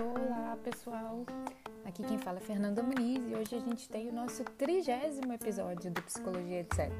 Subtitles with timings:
[0.00, 1.26] Olá, pessoal.
[1.84, 5.90] Aqui quem fala é Fernanda Muniz e hoje a gente tem o nosso trigésimo episódio
[5.90, 6.90] do Psicologia Etc.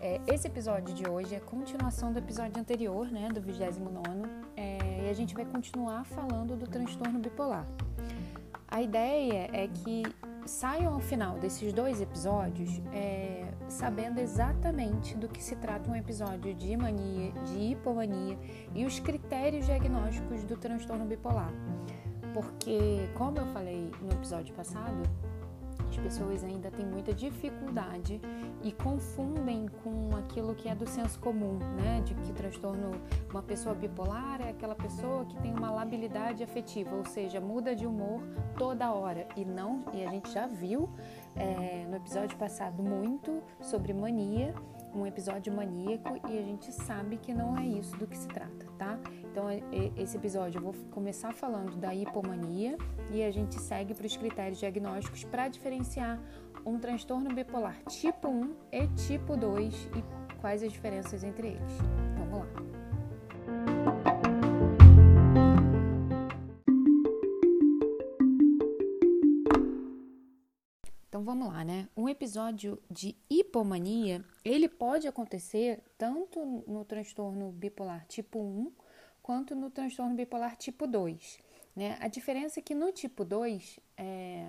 [0.00, 4.22] É, esse episódio de hoje é continuação do episódio anterior, né, do 29
[4.56, 7.66] é, e a gente vai continuar falando do transtorno bipolar.
[8.68, 10.02] A ideia é que
[10.46, 16.54] saiam ao final desses dois episódios é, sabendo exatamente do que se trata um episódio
[16.54, 18.38] de mania, de hipomania
[18.74, 21.52] e os critérios diagnósticos do transtorno bipolar.
[22.32, 25.02] Porque, como eu falei no episódio passado,
[25.88, 28.20] as pessoas ainda têm muita dificuldade
[28.62, 32.02] e confundem com aquilo que é do senso comum, né?
[32.04, 32.90] De que transtorno,
[33.30, 37.86] uma pessoa bipolar é aquela pessoa que tem uma labilidade afetiva, ou seja, muda de
[37.86, 38.20] humor
[38.58, 39.26] toda hora.
[39.36, 40.90] E não, e a gente já viu
[41.36, 44.54] é, no episódio passado muito sobre mania
[44.96, 48.66] um episódio maníaco e a gente sabe que não é isso do que se trata,
[48.78, 48.98] tá?
[49.30, 49.46] Então,
[49.96, 52.78] esse episódio eu vou começar falando da hipomania
[53.12, 56.18] e a gente segue para os critérios diagnósticos para diferenciar
[56.64, 62.05] um transtorno bipolar tipo 1 e tipo 2 e quais as diferenças entre eles.
[71.16, 71.88] Então vamos lá, né?
[71.96, 78.70] Um episódio de hipomania, ele pode acontecer tanto no transtorno bipolar tipo 1
[79.22, 81.38] quanto no transtorno bipolar tipo 2,
[81.74, 81.96] né?
[82.02, 84.46] A diferença é que no tipo 2 é,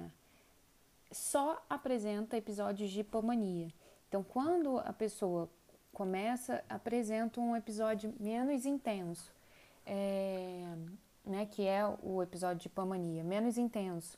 [1.09, 3.69] só apresenta episódios de hipomania.
[4.09, 5.49] Então, quando a pessoa
[5.93, 9.33] começa, apresenta um episódio menos intenso,
[9.85, 10.65] é,
[11.25, 14.17] né, que é o episódio de hipomania, menos intenso,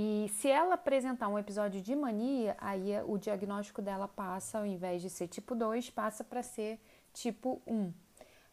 [0.00, 5.02] e se ela apresentar um episódio de mania, aí o diagnóstico dela passa, ao invés
[5.02, 6.78] de ser tipo 2, passa para ser
[7.12, 7.92] tipo 1.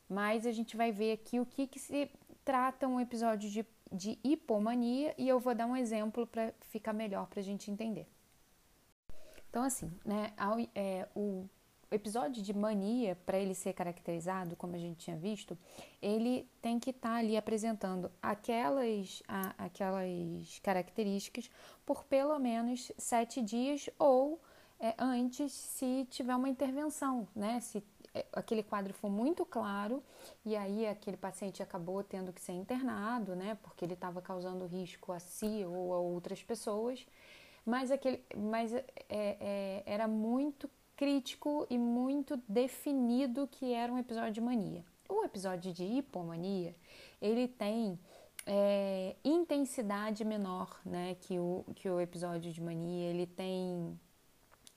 [0.09, 2.09] Mas a gente vai ver aqui o que, que se
[2.43, 7.27] trata um episódio de, de hipomania e eu vou dar um exemplo para ficar melhor
[7.27, 8.07] para a gente entender.
[9.47, 11.47] Então, assim, né, ao, é, o
[11.95, 15.57] episódio de mania, para ele ser caracterizado, como a gente tinha visto,
[16.01, 21.49] ele tem que estar tá ali apresentando aquelas, a, aquelas características
[21.85, 24.39] por pelo menos sete dias ou
[24.79, 27.59] é, antes, se tiver uma intervenção, né?
[27.61, 27.83] Se
[28.13, 30.03] é, aquele quadro for muito claro
[30.45, 33.57] e aí aquele paciente acabou tendo que ser internado, né?
[33.63, 37.05] Porque ele estava causando risco a si ou a outras pessoas,
[37.65, 44.33] mas, aquele, mas é, é, era muito crítico e muito definido que era um episódio
[44.33, 44.83] de mania.
[45.07, 46.75] O episódio de hipomania,
[47.21, 47.99] ele tem
[48.45, 53.99] é, intensidade menor, né, que o, que o episódio de mania, ele tem,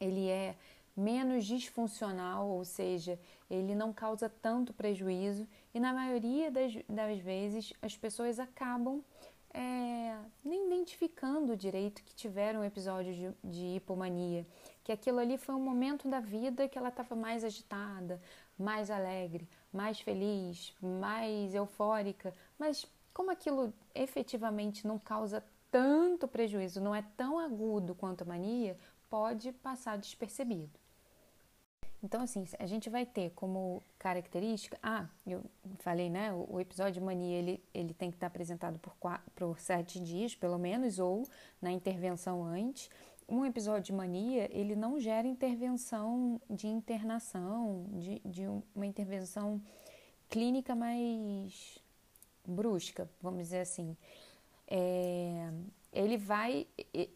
[0.00, 0.54] ele é
[0.96, 3.18] menos disfuncional, ou seja,
[3.48, 5.46] ele não causa tanto prejuízo.
[5.72, 9.02] E na maioria das, das vezes as pessoas acabam
[9.54, 14.44] é, nem identificando direito que tiveram um episódio de, de hipomania
[14.88, 18.18] que aquilo ali foi um momento da vida que ela estava mais agitada,
[18.58, 26.94] mais alegre, mais feliz, mais eufórica, mas como aquilo efetivamente não causa tanto prejuízo, não
[26.94, 28.78] é tão agudo quanto a mania,
[29.10, 30.80] pode passar despercebido.
[32.02, 34.78] Então, assim, a gente vai ter como característica.
[34.82, 35.44] Ah, eu
[35.80, 36.32] falei, né?
[36.32, 40.34] O, episódio de mania ele, ele tem que estar apresentado por, quatro, por sete dias,
[40.34, 41.28] pelo menos, ou
[41.60, 42.88] na intervenção antes
[43.28, 49.60] um episódio de mania, ele não gera intervenção de internação, de, de uma intervenção
[50.30, 51.78] clínica mais
[52.46, 53.96] brusca, vamos dizer assim.
[54.66, 55.50] É,
[55.92, 56.66] ele vai,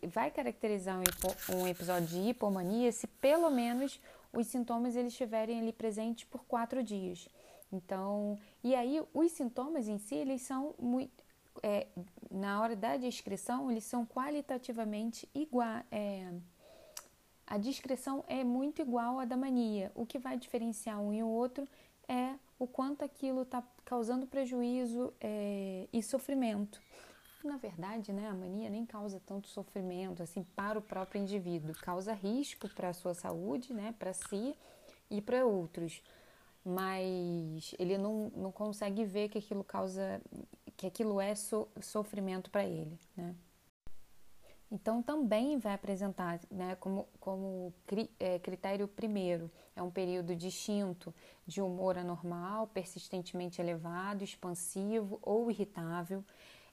[0.09, 4.01] vai caracterizar um, um, episódio de hipomania se pelo menos
[4.33, 7.29] os sintomas eles estiverem ali presentes por quatro dias.
[7.73, 11.25] Então, e aí os sintomas em si, eles são muito,
[11.63, 11.87] é,
[12.31, 15.85] na hora da descrição, eles são qualitativamente iguais.
[15.91, 16.33] É,
[17.47, 19.93] a descrição é muito igual à da mania.
[19.95, 21.69] O que vai diferenciar um e o outro
[22.09, 26.81] é o quanto aquilo está causando prejuízo é, e sofrimento.
[27.45, 32.13] Na verdade, né, a mania nem causa tanto sofrimento assim para o próprio indivíduo, causa
[32.13, 34.55] risco para a sua saúde, né, para si
[35.11, 36.03] e para outros,
[36.65, 40.21] mas ele não, não consegue ver que aquilo causa
[40.77, 43.35] que aquilo é so, sofrimento para ele, né?
[44.71, 51.15] Então também vai apresentar, né, como, como cri, é, critério primeiro, é um período distinto
[51.47, 56.25] de humor anormal, persistentemente elevado, expansivo ou irritável,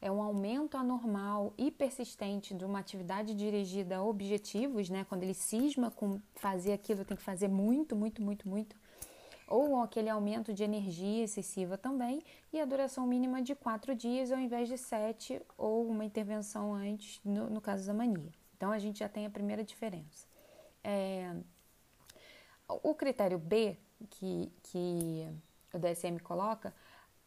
[0.02, 5.34] é um aumento anormal e persistente de uma atividade dirigida a objetivos, né, quando ele
[5.34, 8.78] cisma com fazer aquilo, tem que fazer muito, muito, muito, muito
[9.50, 12.24] ou aquele aumento de energia excessiva também,
[12.54, 17.19] e a duração mínima de quatro dias ao invés de sete, ou uma intervenção antes,
[17.25, 18.31] no, no caso da mania.
[18.56, 20.28] Então, a gente já tem a primeira diferença.
[20.84, 21.36] É,
[22.68, 23.78] o critério B,
[24.10, 25.28] que, que
[25.74, 26.74] o DSM coloca,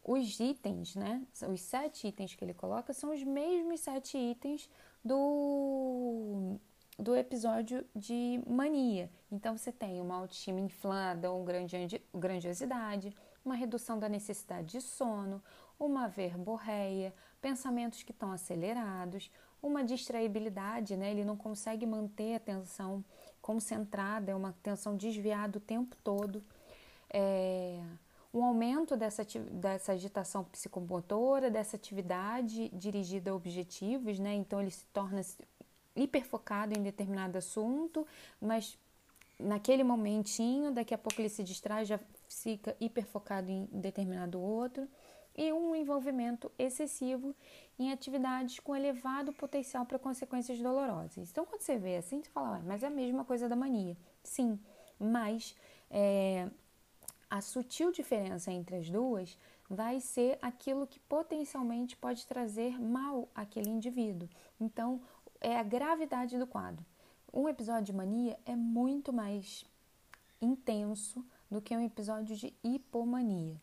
[0.03, 4.69] os itens, né, os sete itens que ele coloca, são os mesmos sete itens
[5.03, 6.57] do,
[6.97, 9.09] do episódio de mania.
[9.31, 11.45] Então, você tem uma autoestima inflada ou
[12.13, 15.41] grandiosidade, uma redução da necessidade de sono,
[15.79, 19.31] uma verborreia, pensamentos que estão acelerados,
[19.61, 21.11] uma distraibilidade, né?
[21.11, 23.03] ele não consegue manter a atenção
[23.41, 26.43] concentrada, é uma atenção desviada o tempo todo.
[27.09, 27.81] É,
[28.33, 34.33] um aumento dessa, dessa agitação psicomotora, dessa atividade dirigida a objetivos, né?
[34.33, 35.21] Então ele se torna
[35.95, 38.05] hiperfocado em determinado assunto,
[38.41, 38.77] mas
[39.39, 41.99] naquele momentinho, daqui a pouco ele se distrai, já
[42.29, 44.87] fica hiperfocado em determinado outro.
[45.35, 47.35] E um envolvimento excessivo
[47.79, 51.31] em atividades com elevado potencial para consequências dolorosas.
[51.31, 53.97] Então, quando você vê assim, você fala, mas é a mesma coisa da mania.
[54.23, 54.59] Sim,
[54.99, 55.55] mas
[55.89, 56.47] é,
[57.27, 59.35] a sutil diferença entre as duas
[59.67, 64.29] vai ser aquilo que potencialmente pode trazer mal àquele indivíduo.
[64.61, 65.01] Então,
[65.43, 66.83] é a gravidade do quadro.
[67.31, 69.65] Um episódio de mania é muito mais
[70.41, 73.61] intenso do que um episódio de hipomania.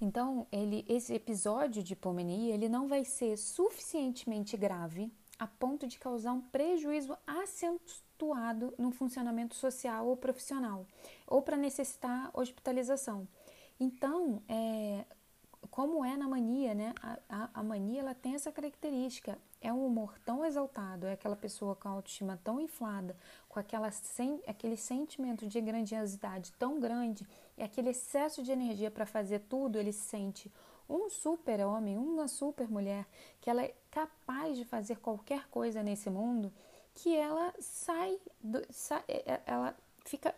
[0.00, 5.98] Então, ele, esse episódio de hipomania ele não vai ser suficientemente grave a ponto de
[5.98, 10.84] causar um prejuízo acentuado no funcionamento social ou profissional,
[11.26, 13.26] ou para necessitar hospitalização.
[13.78, 15.04] Então, é,
[15.70, 16.92] como é na mania, né?
[17.00, 19.38] A, a, a, mania ela tem essa característica.
[19.60, 23.16] É um humor tão exaltado, é aquela pessoa com a autoestima tão inflada,
[23.48, 27.26] com aquela, sem, aquele sentimento de grandiosidade tão grande,
[27.56, 30.52] e aquele excesso de energia para fazer tudo, ele se sente
[30.88, 33.06] um super homem, uma super mulher,
[33.40, 36.52] que ela é capaz de fazer qualquer coisa nesse mundo,
[36.94, 40.34] que ela sai, do, sai é, é, ela fica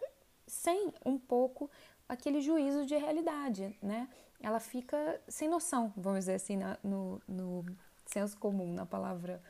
[0.46, 1.70] sem um pouco
[2.08, 4.08] aquele juízo de realidade, né?
[4.40, 7.64] Ela fica sem noção, vamos dizer assim, no, no
[8.12, 9.42] senso comum, na palavra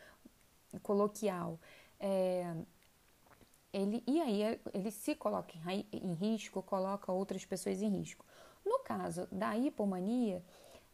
[0.82, 1.58] coloquial.
[1.98, 2.54] É,
[3.72, 8.24] ele, e aí ele se coloca em, em risco, coloca outras pessoas em risco.
[8.64, 10.44] No caso da hipomania,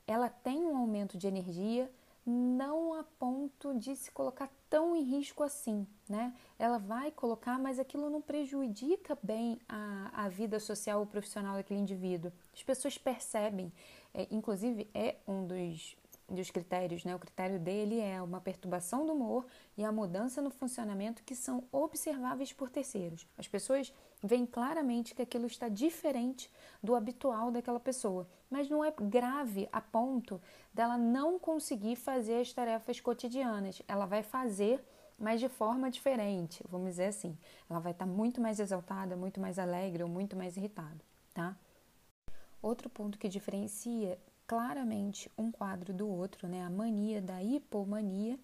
[0.06, 1.90] ela tem um aumento de energia,
[2.24, 6.34] não a ponto de se colocar tão em risco assim, né?
[6.58, 11.80] Ela vai colocar, mas aquilo não prejudica bem a, a vida social ou profissional daquele
[11.80, 12.32] indivíduo.
[12.52, 13.72] As pessoas percebem,
[14.12, 15.96] é, inclusive é um dos
[16.28, 17.14] dos critérios, né?
[17.14, 19.46] O critério dele é uma perturbação do humor
[19.76, 23.26] e a mudança no funcionamento que são observáveis por terceiros.
[23.38, 23.92] As pessoas
[24.22, 26.50] veem claramente que aquilo está diferente
[26.82, 30.40] do habitual daquela pessoa, mas não é grave a ponto
[30.74, 33.80] dela não conseguir fazer as tarefas cotidianas.
[33.86, 34.84] Ela vai fazer,
[35.16, 37.38] mas de forma diferente, vamos dizer assim.
[37.70, 41.00] Ela vai estar muito mais exaltada, muito mais alegre ou muito mais irritada,
[41.32, 41.56] tá?
[42.60, 46.62] Outro ponto que diferencia claramente um quadro do outro, né?
[46.64, 48.38] A mania da hipomania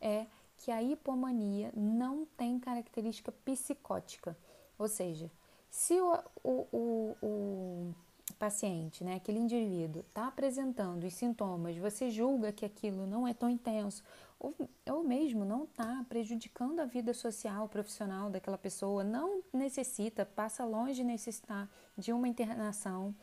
[0.00, 0.26] é
[0.58, 4.36] que a hipomania não tem característica psicótica,
[4.78, 5.30] ou seja,
[5.70, 7.94] se o, o, o, o
[8.38, 13.48] paciente, né, aquele indivíduo, está apresentando os sintomas, você julga que aquilo não é tão
[13.48, 14.02] intenso,
[14.38, 14.54] ou,
[14.88, 20.94] ou mesmo não está prejudicando a vida social, profissional daquela pessoa, não necessita, passa longe
[20.94, 23.14] de necessitar de uma internação.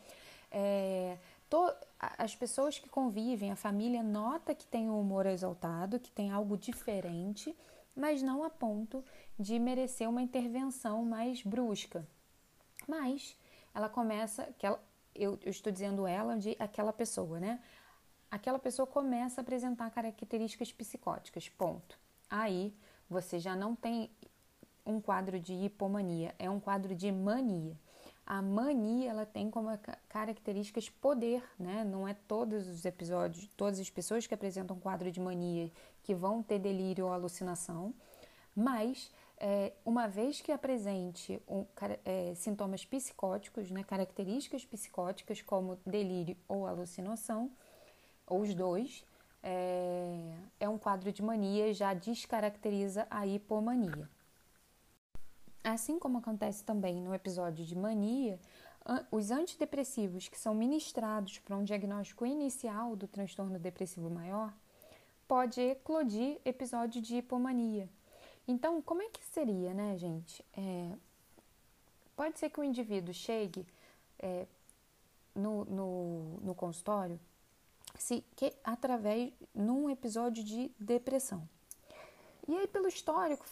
[0.52, 1.18] É,
[1.54, 6.32] to, as pessoas que convivem, a família nota que tem um humor exaltado, que tem
[6.32, 7.56] algo diferente,
[7.96, 9.06] mas não a ponto
[9.38, 12.08] de merecer uma intervenção mais brusca.
[12.88, 13.38] Mas
[13.72, 14.84] ela começa, que ela,
[15.14, 17.62] eu, eu estou dizendo ela de aquela pessoa, né?
[18.32, 22.00] Aquela pessoa começa a apresentar características psicóticas, ponto.
[22.32, 22.74] Aí
[23.08, 24.10] você já não tem
[24.84, 27.78] um quadro de hipomania, é um quadro de mania.
[28.26, 29.70] A mania ela tem como
[30.08, 31.84] características poder, né?
[31.84, 35.70] Não é todos os episódios, todas as pessoas que apresentam quadro de mania
[36.04, 37.94] que vão ter delírio ou alucinação,
[38.56, 41.66] mas é, uma vez que apresente um,
[42.06, 47.52] é, sintomas psicóticos, né, características psicóticas como delírio ou alucinação,
[48.26, 49.04] ou os dois,
[49.42, 54.10] é, é um quadro de mania já descaracteriza a hipomania.
[55.64, 58.40] Assim como acontece também no episódio de mania,
[59.12, 64.54] os antidepressivos que são ministrados para um diagnóstico inicial do transtorno depressivo maior
[65.28, 67.90] pode eclodir episódio de hipomania.
[68.46, 70.44] Então, como é que seria, né, gente?
[70.56, 70.92] É,
[72.14, 73.66] pode ser que o indivíduo chegue
[74.20, 74.46] é,
[75.34, 77.18] no, no, no consultório
[77.98, 81.48] se, que, através num episódio de depressão.
[82.48, 83.46] E aí, pelo histórico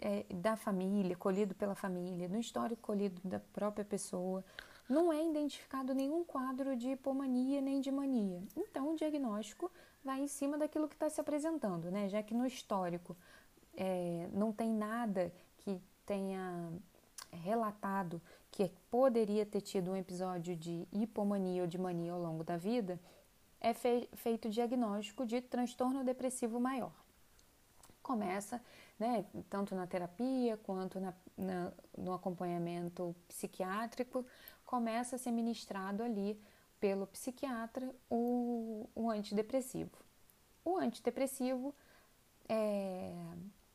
[0.00, 4.44] é, da família, colhido pela família, no histórico colhido da própria pessoa,
[4.88, 8.40] não é identificado nenhum quadro de hipomania nem de mania.
[8.56, 9.70] Então, o diagnóstico
[10.04, 12.08] vai em cima daquilo que está se apresentando, né?
[12.08, 13.16] Já que no histórico
[13.76, 16.72] é, não tem nada que tenha
[17.32, 18.22] relatado
[18.52, 22.98] que poderia ter tido um episódio de hipomania ou de mania ao longo da vida,
[23.60, 27.05] é fe feito diagnóstico de transtorno depressivo maior.
[28.06, 28.62] Começa,
[28.96, 34.24] né, tanto na terapia quanto na, na, no acompanhamento psiquiátrico,
[34.64, 36.40] começa a ser ministrado ali
[36.78, 39.90] pelo psiquiatra o, o antidepressivo.
[40.64, 41.74] O antidepressivo,
[42.48, 43.12] é,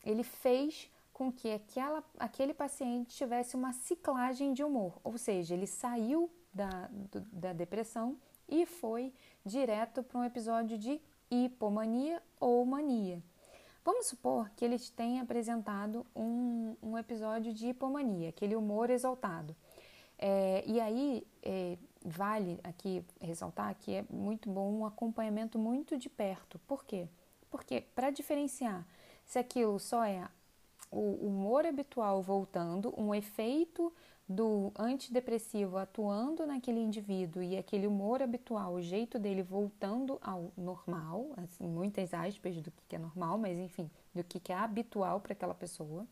[0.05, 5.67] ele fez com que aquela, aquele paciente tivesse uma ciclagem de humor, ou seja, ele
[5.67, 9.13] saiu da, do, da depressão e foi
[9.45, 13.21] direto para um episódio de hipomania ou mania.
[13.83, 19.55] Vamos supor que eles tenham apresentado um, um episódio de hipomania, aquele humor exaltado.
[20.19, 26.09] É, e aí, é, vale aqui ressaltar que é muito bom um acompanhamento muito de
[26.09, 26.59] perto.
[26.67, 27.07] Por quê?
[27.49, 28.85] Porque para diferenciar
[29.25, 30.27] se aquilo só é
[30.91, 33.91] o humor habitual voltando, um efeito
[34.31, 41.31] do antidepressivo atuando naquele indivíduo e aquele humor habitual, o jeito dele voltando ao normal,
[41.37, 45.53] assim, muitas aspas do que é normal, mas enfim, do que é habitual para aquela
[45.53, 46.07] pessoa,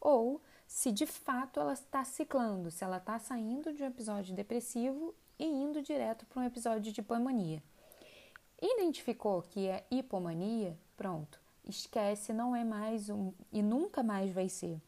[0.00, 5.14] ou se de fato ela está ciclando, se ela está saindo de um episódio depressivo
[5.38, 7.62] e indo direto para um episódio de hipomania.
[8.60, 10.78] Identificou que é hipomania?
[10.96, 14.80] Pronto, esquece, não é mais um e nunca mais vai ser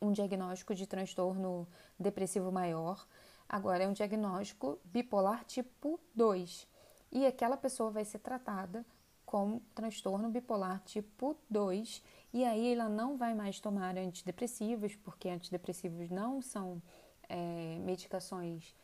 [0.00, 3.06] um diagnóstico de transtorno depressivo maior,
[3.48, 6.66] agora é um diagnóstico bipolar tipo 2.
[7.12, 8.84] E aquela pessoa vai ser tratada
[9.26, 12.02] com transtorno bipolar tipo 2,
[12.32, 16.82] e aí ela não vai mais tomar antidepressivos, porque antidepressivos não são
[17.28, 18.74] é, medicações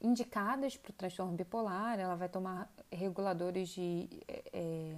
[0.00, 4.94] indicadas para o transtorno bipolar, ela vai tomar reguladores de, é,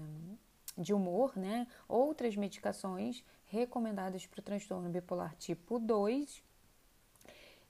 [0.76, 1.66] de humor, né?
[1.88, 6.42] outras medicações recomendadas para o transtorno bipolar tipo 2.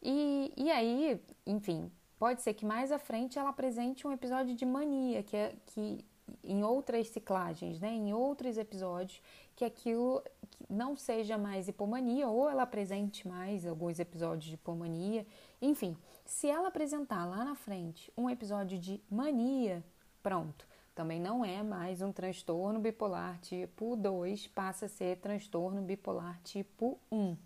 [0.03, 4.65] E, e aí, enfim, pode ser que mais à frente ela apresente um episódio de
[4.65, 6.05] mania, que é que
[6.43, 9.23] em outras ciclagens, né, em outros episódios,
[9.55, 10.23] que aquilo
[10.69, 15.27] não seja mais hipomania ou ela apresente mais alguns episódios de hipomania.
[15.63, 19.85] Enfim, se ela apresentar lá na frente um episódio de mania,
[20.23, 26.41] pronto, também não é mais um transtorno bipolar tipo 2, passa a ser transtorno bipolar
[26.43, 27.37] tipo 1.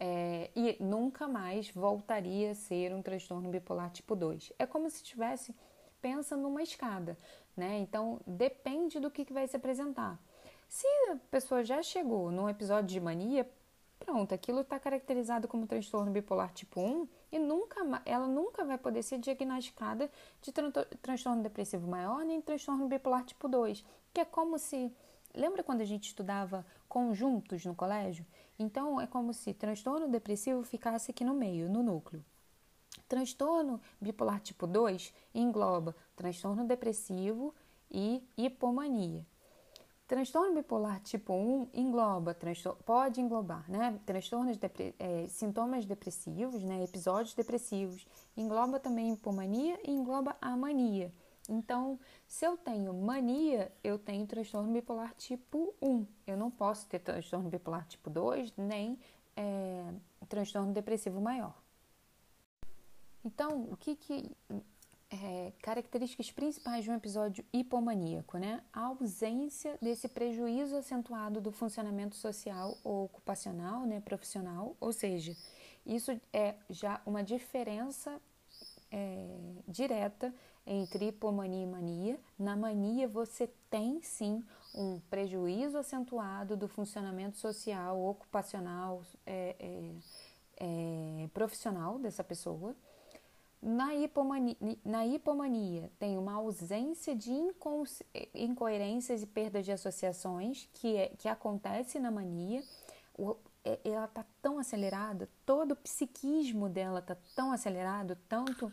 [0.00, 4.54] É, e nunca mais voltaria a ser um transtorno bipolar tipo 2.
[4.58, 5.54] É como se estivesse,
[6.00, 7.18] pensa numa escada,
[7.54, 7.78] né?
[7.78, 10.18] Então depende do que, que vai se apresentar.
[10.66, 13.46] Se a pessoa já chegou num episódio de mania,
[13.98, 19.02] pronto, aquilo está caracterizado como transtorno bipolar tipo 1 e nunca, ela nunca vai poder
[19.02, 20.52] ser diagnosticada de
[21.02, 24.92] transtorno depressivo maior nem transtorno bipolar tipo 2, que é como se.
[25.34, 28.24] Lembra quando a gente estudava conjuntos no colégio?
[28.58, 32.24] Então é como se transtorno depressivo ficasse aqui no meio, no núcleo.
[33.06, 37.54] Transtorno bipolar tipo 2 engloba transtorno depressivo
[37.90, 39.24] e hipomania.
[40.08, 42.34] Transtorno bipolar tipo 1 engloba,
[42.86, 44.58] pode englobar né, transtornos,
[44.98, 51.12] é, sintomas depressivos, né, episódios depressivos, engloba também hipomania e engloba a mania.
[51.46, 56.06] Então, se eu tenho mania, eu tenho transtorno bipolar tipo 1.
[56.26, 58.98] Eu não posso ter transtorno bipolar tipo 2, nem
[59.36, 59.92] é,
[60.26, 61.54] transtorno depressivo maior.
[63.22, 64.34] Então, o que, que
[65.10, 68.62] é, características principais de um episódio hipomaníaco, né?
[68.72, 75.34] A ausência desse prejuízo acentuado do funcionamento social ou ocupacional, né, profissional, ou seja,
[75.86, 78.20] isso é já uma diferença
[78.90, 79.26] é,
[79.66, 80.34] direta
[80.66, 82.20] entre hipomania e mania.
[82.38, 91.28] Na mania, você tem sim um prejuízo acentuado do funcionamento social, ocupacional, é, é, é
[91.28, 92.76] profissional dessa pessoa.
[93.60, 97.32] Na hipomania, na hipomania, tem uma ausência de
[98.32, 102.62] incoerências e perdas de associações que, é, que acontece na mania.
[103.18, 108.72] O, é, ela está tão acelerada, todo o psiquismo dela está tão acelerado, tanto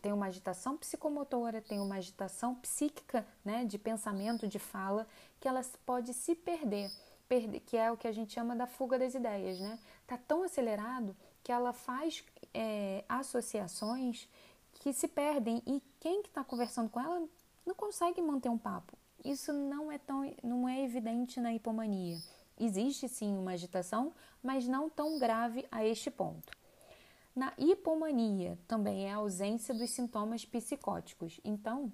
[0.00, 5.06] tem uma agitação psicomotora, tem uma agitação psíquica, né, de pensamento, de fala,
[5.38, 6.90] que ela pode se perder,
[7.28, 9.78] perder, que é o que a gente chama da fuga das ideias, né?
[10.06, 12.24] Tá tão acelerado que ela faz
[12.54, 14.28] é, associações
[14.74, 17.26] que se perdem e quem que está conversando com ela
[17.66, 18.96] não consegue manter um papo.
[19.24, 22.18] Isso não é tão não é evidente na hipomania.
[22.58, 24.12] Existe sim uma agitação,
[24.42, 26.56] mas não tão grave a este ponto.
[27.34, 31.40] Na hipomania também é a ausência dos sintomas psicóticos.
[31.44, 31.92] Então,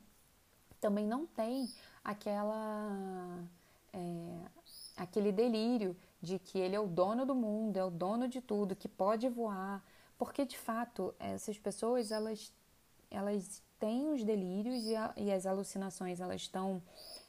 [0.80, 1.68] também não tem
[2.02, 3.44] aquela
[3.92, 4.50] é,
[4.96, 8.74] aquele delírio de que ele é o dono do mundo, é o dono de tudo,
[8.74, 9.82] que pode voar,
[10.18, 12.52] porque de fato essas pessoas elas
[13.10, 16.82] elas têm os delírios e, a, e as alucinações elas estão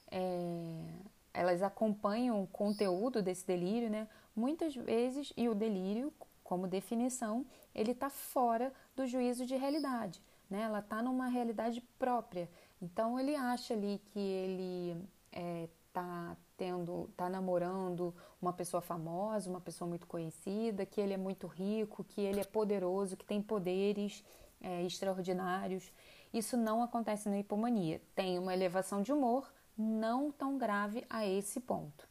[0.10, 0.86] é,
[1.34, 4.08] elas acompanham o conteúdo desse delírio, né?
[4.36, 6.14] Muitas vezes e o delírio
[6.44, 10.62] como definição ele está fora do juízo de realidade, né?
[10.62, 12.50] Ela está numa realidade própria.
[12.82, 14.98] Então ele acha ali que ele
[15.32, 21.18] é, tá tendo, tá namorando uma pessoa famosa, uma pessoa muito conhecida, que ele é
[21.18, 24.22] muito rico, que ele é poderoso, que tem poderes
[24.60, 25.90] é, extraordinários.
[26.34, 28.02] Isso não acontece na hipomania.
[28.14, 32.06] Tem uma elevação de humor, não tão grave a esse ponto.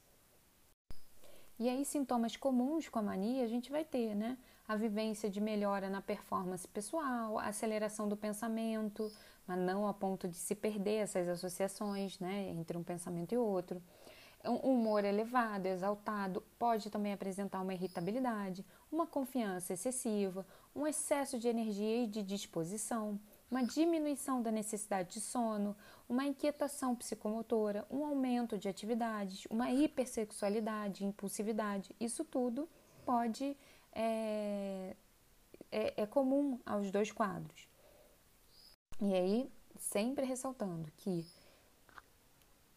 [1.58, 4.38] E aí, sintomas comuns com a mania a gente vai ter, né?
[4.66, 9.12] A vivência de melhora na performance pessoal, a aceleração do pensamento,
[9.46, 12.48] mas não a ponto de se perder essas associações, né?
[12.50, 13.82] Entre um pensamento e outro
[14.50, 21.48] um humor elevado, exaltado, pode também apresentar uma irritabilidade, uma confiança excessiva, um excesso de
[21.48, 23.18] energia e de disposição,
[23.50, 25.76] uma diminuição da necessidade de sono,
[26.08, 31.94] uma inquietação psicomotora, um aumento de atividades, uma hipersexualidade, impulsividade.
[31.98, 32.68] Isso tudo
[33.04, 33.56] pode
[33.94, 34.96] é,
[35.70, 37.68] é, é comum aos dois quadros.
[39.00, 41.26] E aí, sempre ressaltando que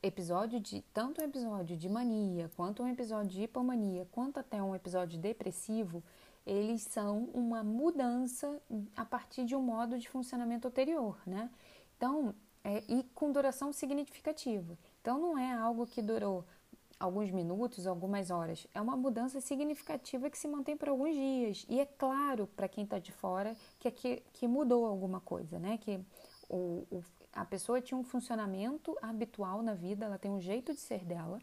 [0.01, 4.75] episódio de tanto um episódio de mania, quanto um episódio de hipomania, quanto até um
[4.75, 6.03] episódio depressivo,
[6.45, 8.61] eles são uma mudança
[8.95, 11.49] a partir de um modo de funcionamento anterior, né?
[11.97, 12.33] Então,
[12.63, 14.77] é, e com duração significativa.
[15.01, 16.45] Então, não é algo que durou
[16.99, 18.67] alguns minutos, algumas horas.
[18.73, 21.65] É uma mudança significativa que se mantém por alguns dias.
[21.69, 25.77] E é claro para quem está de fora que, que, que mudou alguma coisa, né?
[25.77, 25.99] Que
[26.49, 30.79] o, o, a pessoa tinha um funcionamento habitual na vida, ela tem um jeito de
[30.79, 31.39] ser dela.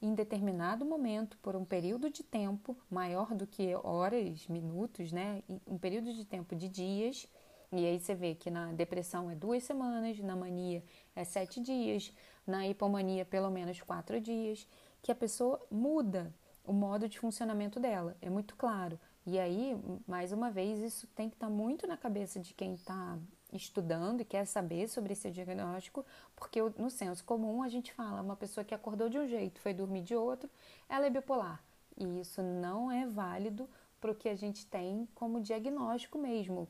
[0.00, 5.44] Em determinado momento, por um período de tempo maior do que horas, minutos, né?
[5.64, 7.28] Um período de tempo de dias.
[7.72, 10.84] E aí você vê que na depressão é duas semanas, na mania
[11.16, 12.12] é sete dias,
[12.46, 14.68] na hipomania pelo menos quatro dias,
[15.00, 16.32] que a pessoa muda
[16.64, 18.14] o modo de funcionamento dela.
[18.20, 19.00] É muito claro.
[19.24, 19.74] E aí,
[20.06, 23.18] mais uma vez, isso tem que estar muito na cabeça de quem está
[23.52, 26.04] estudando e quer saber sobre esse diagnóstico,
[26.34, 29.72] porque no senso comum a gente fala uma pessoa que acordou de um jeito, foi
[29.74, 30.48] dormir de outro,
[30.88, 31.62] ela é bipolar.
[31.96, 33.68] E isso não é válido
[34.00, 36.66] para o que a gente tem como diagnóstico mesmo,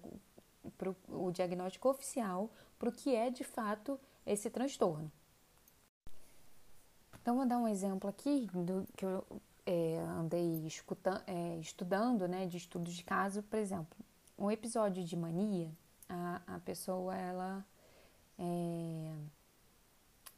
[0.76, 5.10] para o diagnóstico oficial, para o que é de fato esse transtorno.
[7.20, 9.24] Então, vou dar um exemplo aqui do que eu
[9.64, 10.66] é, andei
[11.26, 13.96] é, estudando, né, de estudos de caso, por exemplo,
[14.36, 15.70] um episódio de mania
[16.12, 17.64] a, a pessoa ela
[18.38, 19.14] é,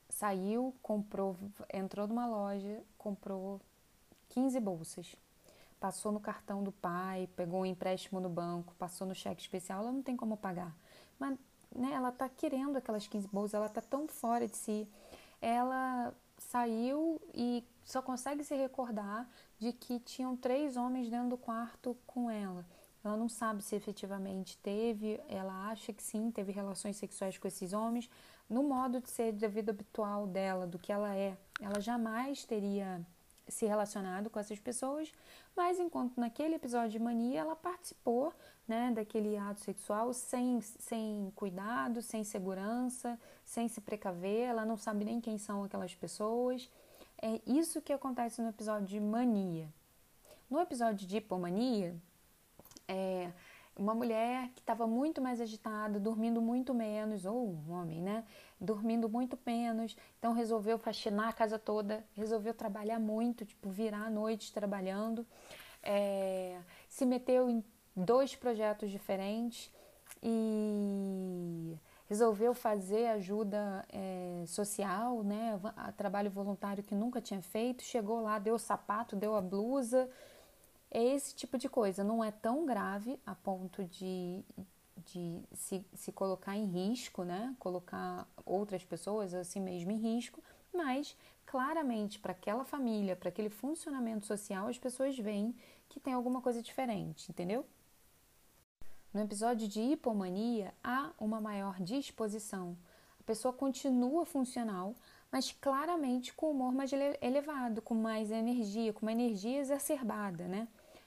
[0.09, 1.37] saiu, comprou,
[1.73, 3.61] entrou numa loja, comprou
[4.29, 5.17] 15 bolsas.
[5.85, 9.93] Passou no cartão do pai, pegou um empréstimo no banco, passou no cheque especial, ela
[9.93, 10.75] não tem como pagar.
[11.19, 11.39] Mas
[11.77, 14.89] né, ela está querendo aquelas 15 bolsas, ela está tão fora de si.
[15.43, 21.95] Ela saiu e só consegue se recordar de que tinham três homens dentro do quarto
[22.07, 22.65] com ela.
[23.05, 27.75] Ela não sabe se efetivamente teve, ela acha que sim, teve relações sexuais com esses
[27.75, 28.09] homens.
[28.49, 33.05] No modo de ser da vida habitual dela, do que ela é, ela jamais teria
[33.49, 35.13] se relacionado com essas pessoas,
[35.57, 38.33] mas enquanto naquele episódio de mania ela participou
[38.67, 45.05] né, daquele ato sexual sem, sem cuidado, sem segurança, sem se precaver, ela não sabe
[45.05, 46.71] nem quem são aquelas pessoas.
[47.21, 49.69] É isso que acontece no episódio de mania.
[50.51, 51.95] No episódio de hipomania,
[52.89, 53.31] é,
[53.77, 58.25] uma mulher que estava muito mais agitada, dormindo muito menos, ou um homem, né?
[58.65, 64.11] Dormindo muito menos, então resolveu faxinar a casa toda, resolveu trabalhar muito, tipo, virar a
[64.11, 65.27] noite trabalhando,
[65.83, 67.63] é, se meteu em
[67.95, 69.71] dois projetos diferentes
[70.23, 71.77] e
[72.09, 75.61] resolveu fazer ajuda é, social, né?
[75.97, 80.09] Trabalho voluntário que nunca tinha feito, chegou lá, deu o sapato, deu a blusa
[80.95, 84.45] é esse tipo de coisa, não é tão grave a ponto de,
[85.07, 87.55] de se, se colocar em risco, né?
[87.59, 94.27] Colocar outras pessoas assim mesmo em risco, mas claramente para aquela família, para aquele funcionamento
[94.27, 95.55] social, as pessoas veem
[95.89, 97.65] que tem alguma coisa diferente, entendeu?
[99.13, 102.77] No episódio de hipomania, há uma maior disposição.
[103.21, 104.95] A pessoa continua funcional,
[105.31, 110.67] mas claramente com humor mais elevado, com mais energia, com uma energia exacerbada, né?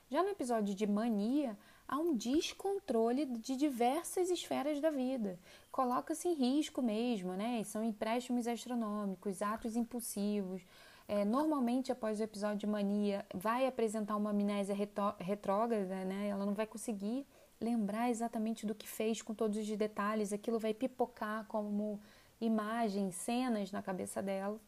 [0.09, 5.39] Já no episódio de mania, há um descontrole de diversas esferas da vida.
[5.71, 7.63] Coloca-se em risco mesmo, né?
[7.63, 10.61] São empréstimos astronômicos, atos impulsivos.
[11.07, 14.75] É, normalmente, após o episódio de mania, vai apresentar uma amnésia
[15.19, 16.27] retrógrada, né?
[16.27, 17.25] Ela não vai conseguir
[17.61, 21.99] lembrar exatamente do que fez com todos os detalhes, aquilo vai pipocar como
[22.39, 24.59] imagens, cenas na cabeça dela.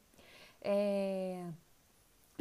[0.62, 1.45] É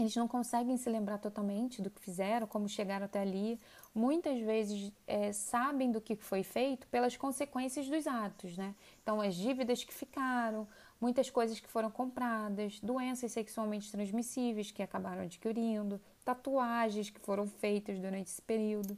[0.02, 3.60] eles não conseguem se lembrar totalmente do que fizeram, como chegaram até ali.
[3.94, 8.74] Muitas vezes é, sabem do que foi feito pelas consequências dos atos, né?
[9.02, 10.66] Então, as dívidas que ficaram,
[11.00, 17.98] muitas coisas que foram compradas, doenças sexualmente transmissíveis que acabaram adquirindo, tatuagens que foram feitas
[17.98, 18.96] durante esse período.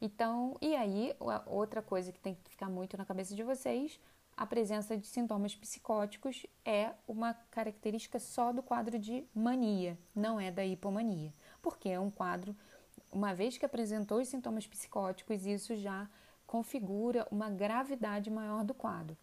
[0.00, 1.14] Então, e aí,
[1.46, 3.98] outra coisa que tem que ficar muito na cabeça de vocês
[4.36, 10.50] a presença de sintomas psicóticos é uma característica só do quadro de mania, não é
[10.50, 12.54] da hipomania, porque é um quadro,
[13.10, 16.08] uma vez que apresentou os sintomas psicóticos, isso já
[16.46, 19.16] configura uma gravidade maior do quadro.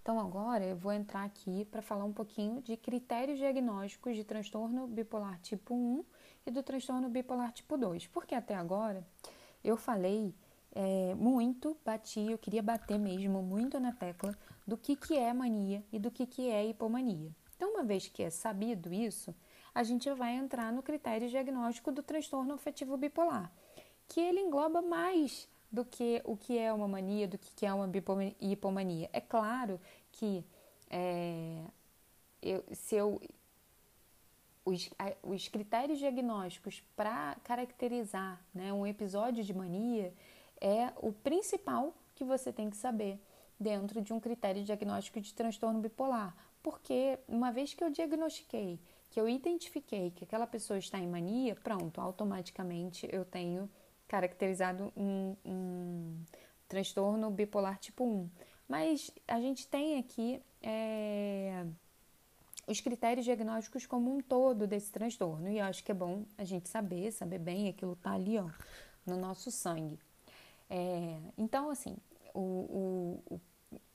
[0.00, 4.86] Então, agora eu vou entrar aqui para falar um pouquinho de critérios diagnósticos de transtorno
[4.86, 6.04] bipolar tipo 1
[6.46, 9.06] e do transtorno bipolar tipo 2, porque até agora
[9.62, 10.34] eu falei
[10.80, 14.32] é, muito, bati, eu queria bater mesmo muito na tecla
[14.64, 17.34] do que, que é mania e do que, que é hipomania.
[17.56, 19.34] Então, uma vez que é sabido isso,
[19.74, 23.50] a gente vai entrar no critério diagnóstico do transtorno afetivo bipolar,
[24.06, 27.90] que ele engloba mais do que o que é uma mania, do que é uma
[28.40, 29.10] hipomania.
[29.12, 29.80] É claro
[30.12, 30.44] que
[30.88, 31.64] é,
[32.40, 33.20] eu, se eu
[34.64, 34.90] os,
[35.22, 40.12] os critérios diagnósticos para caracterizar né, um episódio de mania,
[40.60, 43.18] é o principal que você tem que saber
[43.58, 46.36] dentro de um critério diagnóstico de transtorno bipolar.
[46.62, 48.78] Porque uma vez que eu diagnostiquei,
[49.10, 53.70] que eu identifiquei que aquela pessoa está em mania, pronto, automaticamente eu tenho
[54.06, 56.16] caracterizado um, um
[56.68, 58.30] transtorno bipolar tipo 1.
[58.68, 61.64] Mas a gente tem aqui é,
[62.66, 65.48] os critérios diagnósticos como um todo desse transtorno.
[65.48, 68.48] E eu acho que é bom a gente saber, saber bem, aquilo tá ali, ó,
[69.06, 69.98] no nosso sangue.
[70.70, 71.96] É, então, assim,
[72.34, 73.40] o, o, o,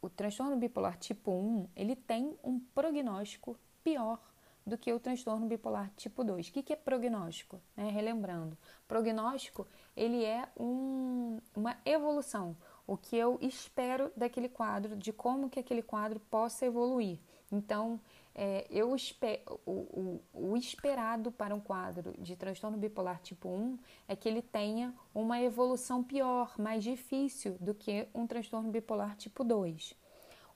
[0.02, 4.20] o transtorno bipolar tipo 1, ele tem um prognóstico pior
[4.66, 6.48] do que o transtorno bipolar tipo 2.
[6.48, 7.62] O que, que é prognóstico?
[7.76, 7.90] Né?
[7.90, 8.58] Relembrando,
[8.88, 12.56] prognóstico ele é um, uma evolução,
[12.88, 17.20] o que eu espero daquele quadro, de como que aquele quadro possa evoluir.
[17.52, 18.00] Então,
[18.36, 23.78] é, eu esper, o, o, o, esperado para um quadro de transtorno bipolar tipo 1
[24.08, 29.44] é que ele tenha uma evolução pior, mais difícil do que um transtorno bipolar tipo
[29.44, 29.96] 2.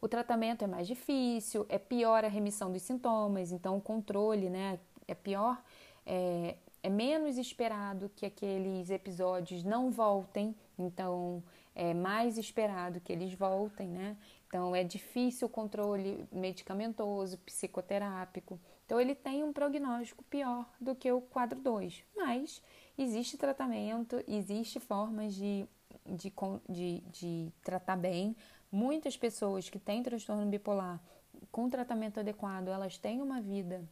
[0.02, 4.80] O tratamento é mais difícil, é pior a remissão dos sintomas, então o controle né,
[5.08, 5.62] é pior,
[6.06, 11.44] é, é menos esperado que aqueles episódios não voltem, então
[11.76, 14.18] é mais esperado que eles voltem, né?
[14.48, 18.60] Então, é difícil o controle medicamentoso, psicoterápico.
[18.86, 22.04] Então, ele tem um prognóstico pior do que o quadro 2.
[22.16, 22.62] Mas
[22.98, 25.68] existe tratamento, existe formas de,
[26.06, 26.34] de,
[26.70, 28.36] de, de tratar bem.
[28.72, 31.02] Muitas pessoas que têm transtorno bipolar
[31.52, 33.84] com tratamento adequado, elas têm uma vida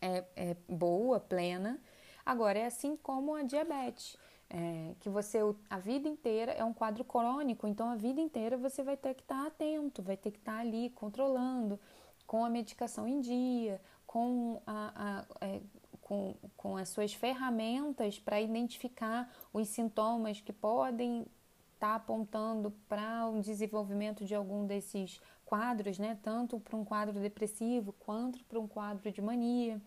[0.00, 1.80] é, é boa, plena.
[2.24, 4.16] Agora, é assim como a diabetes.
[4.50, 8.82] É, que você a vida inteira é um quadro crônico, então a vida inteira você
[8.82, 11.78] vai ter que estar atento, vai ter que estar ali controlando,
[12.26, 15.60] com a medicação em dia, com, a, a é,
[16.00, 21.26] com, com as suas ferramentas para identificar os sintomas que podem
[21.74, 26.18] estar apontando para um desenvolvimento de algum desses quadros, né?
[26.22, 29.80] tanto para um quadro depressivo quanto para um quadro de mania.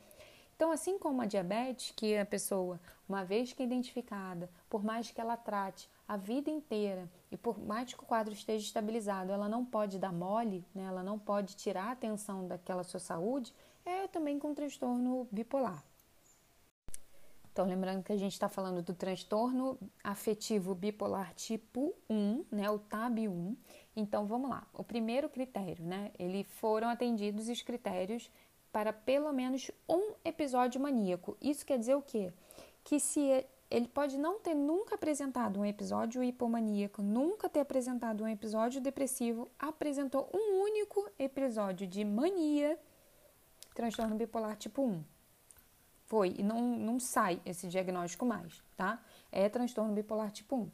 [0.62, 5.10] Então, assim como a diabetes, que a pessoa, uma vez que é identificada, por mais
[5.10, 9.50] que ela trate a vida inteira e por mais que o quadro esteja estabilizado, ela
[9.50, 10.84] não pode dar mole, né?
[10.84, 13.52] ela não pode tirar a atenção daquela sua saúde,
[13.84, 15.84] é também com transtorno bipolar.
[17.52, 22.78] Então, lembrando que a gente está falando do transtorno afetivo bipolar tipo 1, né, o
[22.78, 23.58] TAB1.
[23.96, 24.68] Então, vamos lá.
[24.74, 28.30] O primeiro critério, né, eles foram atendidos os critérios
[28.72, 31.38] para pelo menos um episódio maníaco.
[31.42, 32.32] Isso quer dizer o quê?
[32.84, 38.28] Que se ele pode não ter nunca apresentado um episódio hipomaníaco, nunca ter apresentado um
[38.28, 42.78] episódio depressivo, apresentou um único episódio de mania,
[43.74, 45.04] transtorno bipolar tipo 1.
[46.06, 49.02] Foi, e não, não sai esse diagnóstico mais, tá?
[49.32, 50.72] É transtorno bipolar tipo 1.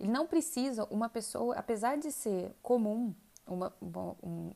[0.00, 3.14] Ele não precisa, uma pessoa, apesar de ser comum,
[3.46, 3.74] uma,
[4.22, 4.50] um,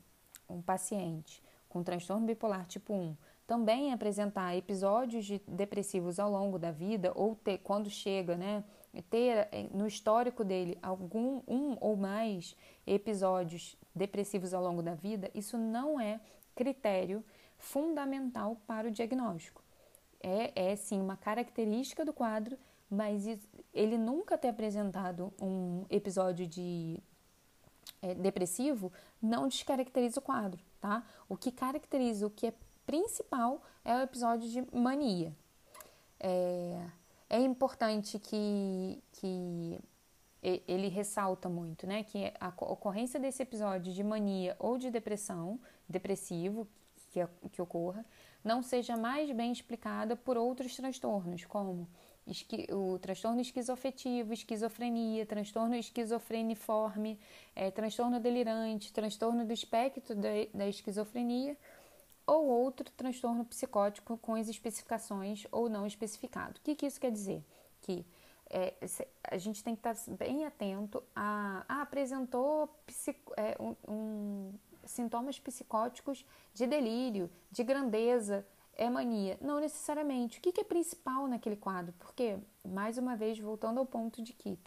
[0.48, 1.43] um paciente
[1.74, 7.34] com transtorno bipolar tipo 1 também apresentar episódios de depressivos ao longo da vida ou
[7.34, 8.64] ter quando chega, né,
[9.10, 12.56] ter eh, no histórico dele algum um ou mais
[12.86, 16.20] episódios depressivos ao longo da vida, isso não é
[16.54, 17.24] critério
[17.58, 19.62] fundamental para o diagnóstico.
[20.22, 22.56] É, é sim uma característica do quadro,
[22.88, 23.26] mas
[23.74, 26.98] ele nunca ter apresentado um episódio de
[28.00, 31.02] é, depressivo não descaracteriza o quadro, tá?
[31.30, 35.34] O que caracteriza, o que é principal é o episódio de mania.
[36.20, 36.86] É,
[37.30, 39.80] é importante que, que
[40.42, 46.68] ele ressalta muito, né, que a ocorrência desse episódio de mania ou de depressão, depressivo,
[47.10, 48.04] que, que ocorra,
[48.44, 51.88] não seja mais bem explicada por outros transtornos, como
[52.72, 57.18] o transtorno esquizoafetivo, esquizofrenia, transtorno esquizofreniforme,
[57.54, 61.56] é, transtorno delirante, transtorno do espectro da, da esquizofrenia
[62.26, 66.58] ou outro transtorno psicótico com as especificações ou não especificado.
[66.58, 67.44] O que, que isso quer dizer?
[67.82, 68.04] Que
[68.48, 68.74] é,
[69.30, 71.64] a gente tem que estar bem atento a.
[71.68, 74.52] Ah, apresentou psico, é, um, um,
[74.84, 79.38] sintomas psicóticos de delírio, de grandeza, é mania.
[79.40, 80.38] Não necessariamente.
[80.38, 81.94] O que, que é principal naquele quadro?
[81.98, 84.58] Porque, mais uma vez, voltando ao ponto de que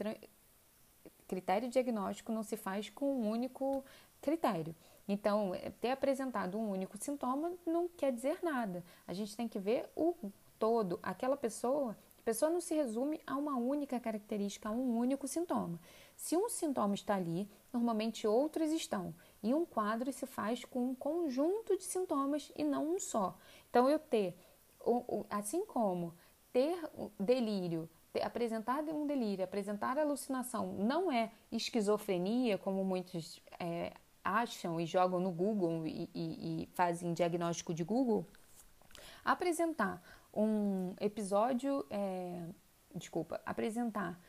[1.28, 3.84] critério diagnóstico não se faz com um único
[4.22, 4.76] critério.
[5.08, 8.84] Então, é, ter apresentado um único sintoma não quer dizer nada.
[9.08, 10.16] A gente tem que ver o
[10.60, 11.00] todo.
[11.02, 15.80] Aquela pessoa, a pessoa não se resume a uma única característica, a um único sintoma.
[16.16, 19.14] Se um sintoma está ali, normalmente outros estão.
[19.44, 23.38] E um quadro se faz com um conjunto de sintomas e não um só.
[23.70, 24.36] Então, eu ter,
[25.30, 26.14] assim como
[26.52, 26.78] ter
[27.20, 27.90] delírio,
[28.22, 35.32] apresentar um delírio, apresentar alucinação, não é esquizofrenia, como muitos é, acham e jogam no
[35.32, 38.26] Google e, e, e fazem diagnóstico de Google,
[39.24, 40.02] apresentar
[40.34, 42.44] um episódio, é,
[42.96, 44.20] desculpa, apresentar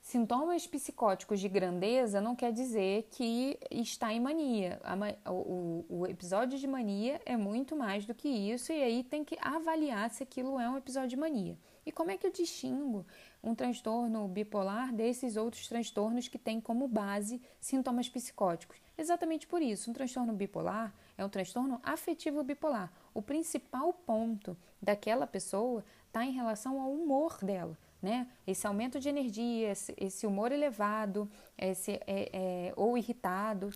[0.00, 4.80] sintomas psicóticos de grandeza não quer dizer que está em mania.
[5.28, 10.10] O, episódio de mania é muito mais do que isso, e aí tem que avaliar
[10.10, 11.56] se aquilo é um episódio de mania.
[11.84, 13.06] E como é que eu distingo
[13.42, 18.78] um transtorno bipolar desses outros transtornos que têm como base sintomas psicóticos?
[18.96, 22.92] Exatamente por isso, um transtorno bipolar é um transtorno afetivo bipolar.
[23.14, 27.76] O principal ponto daquela pessoa está em relação ao humor dela.
[28.02, 28.26] Né?
[28.46, 33.70] Esse aumento de energia, esse, humor elevado, esse, é, é, ou irritado,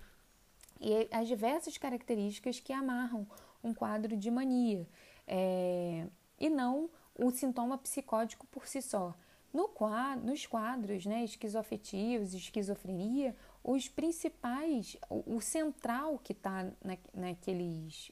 [0.80, 3.26] e as diversas características que amarram
[3.62, 4.86] um quadro de mania,
[5.26, 6.06] é,
[6.38, 9.14] e não o sintoma psicótico por si só.
[9.52, 16.98] No quadro, nos quadros né, esquizoafetivos, esquizofrenia, os principais, o, o central que está na,
[17.14, 18.10] naqueles,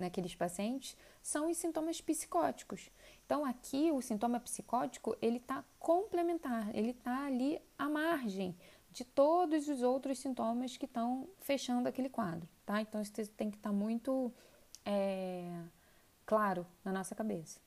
[0.00, 2.90] naqueles pacientes são os sintomas psicóticos.
[3.24, 8.56] Então, aqui o sintoma psicótico ele está complementar, ele está ali à margem
[8.90, 12.80] de todos os outros sintomas que estão fechando aquele quadro, tá?
[12.80, 14.32] Então, isso tem que estar tá muito
[14.84, 15.62] é,
[16.26, 17.60] claro na nossa cabeça.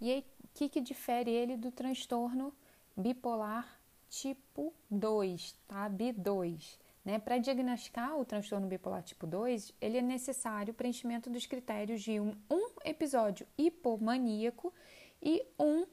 [0.00, 2.54] E aí, o que, que difere ele do transtorno
[2.96, 5.88] bipolar tipo 2, tá?
[5.88, 6.78] B2.
[7.04, 7.18] Né?
[7.18, 12.20] Para diagnosticar o transtorno bipolar tipo 2, ele é necessário o preenchimento dos critérios de
[12.20, 14.72] um, um episódio hipomaníaco
[15.22, 15.86] e um,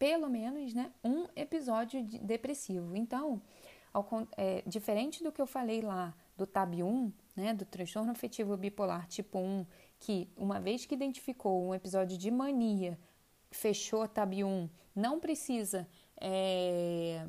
[0.00, 2.96] pelo menos, né, um episódio de depressivo.
[2.96, 3.40] Então,
[3.92, 9.06] ao, é, diferente do que eu falei lá do TAB1, né, do transtorno afetivo bipolar
[9.06, 9.66] tipo 1,
[9.98, 12.98] que uma vez que identificou um episódio de mania,
[13.50, 15.86] fechou TAB1, não precisa
[16.18, 17.26] é,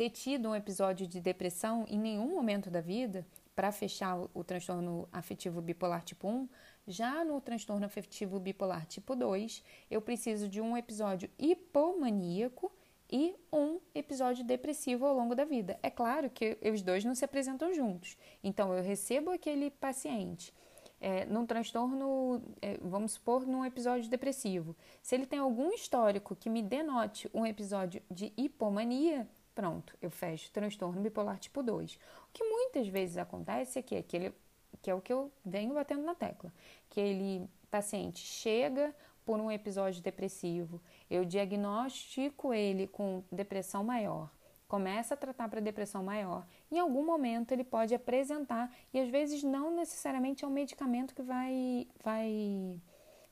[0.00, 5.06] ter tido um episódio de depressão em nenhum momento da vida para fechar o, transtorno
[5.12, 6.48] afetivo bipolar tipo 1,
[6.86, 12.72] já no transtorno afetivo bipolar tipo 2, eu preciso de um episódio hipomaníaco
[13.12, 15.78] e um episódio depressivo ao longo da vida.
[15.82, 18.16] É claro que os dois não se apresentam juntos.
[18.42, 20.50] Então, eu recebo aquele paciente
[20.98, 24.74] é, num transtorno, é, vamos supor, num episódio depressivo.
[25.02, 30.50] Se ele tem algum histórico que me denote um episódio de hipomania, Pronto, eu fecho
[30.50, 31.94] transtorno bipolar tipo 2.
[31.94, 31.98] O
[32.32, 34.32] que muitas vezes acontece é que, aquele,
[34.80, 36.52] que é o que eu venho batendo na tecla,
[36.88, 44.28] que ele paciente chega por um episódio depressivo, eu diagnostico ele com depressão maior,
[44.66, 49.42] começa a tratar para depressão maior, em algum momento ele pode apresentar, e às vezes
[49.42, 52.80] não necessariamente é um medicamento que vai, vai,